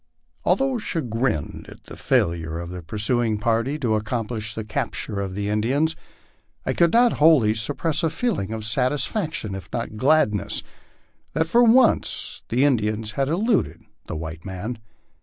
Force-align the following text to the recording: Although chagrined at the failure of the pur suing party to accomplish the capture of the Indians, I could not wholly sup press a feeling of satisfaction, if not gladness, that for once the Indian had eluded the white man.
Although 0.45 0.79
chagrined 0.79 1.67
at 1.69 1.83
the 1.83 1.95
failure 1.95 2.57
of 2.57 2.71
the 2.71 2.81
pur 2.81 2.97
suing 2.97 3.39
party 3.39 3.77
to 3.77 3.93
accomplish 3.93 4.55
the 4.55 4.63
capture 4.63 5.19
of 5.21 5.35
the 5.35 5.47
Indians, 5.47 5.95
I 6.65 6.73
could 6.73 6.91
not 6.91 7.13
wholly 7.21 7.53
sup 7.53 7.77
press 7.77 8.01
a 8.01 8.09
feeling 8.09 8.49
of 8.51 8.65
satisfaction, 8.65 9.53
if 9.53 9.69
not 9.71 9.97
gladness, 9.97 10.63
that 11.33 11.45
for 11.45 11.63
once 11.63 12.41
the 12.49 12.63
Indian 12.65 13.03
had 13.03 13.29
eluded 13.29 13.79
the 14.07 14.15
white 14.15 14.43
man. 14.43 14.79